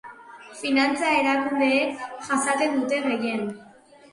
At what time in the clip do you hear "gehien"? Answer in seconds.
3.07-3.45